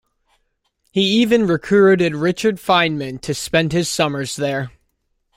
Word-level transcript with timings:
He 0.89 1.01
even 1.21 1.45
recruited 1.45 2.15
Richard 2.15 2.55
Feynman 2.57 3.21
to 3.21 3.35
spend 3.35 3.71
his 3.71 3.87
summers 3.87 4.35
there. 4.35 4.71